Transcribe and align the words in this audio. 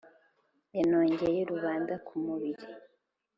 Yanogeye 0.75 1.41
rubanda 1.51 1.93
ku 2.05 2.13
mubiri 2.25 2.65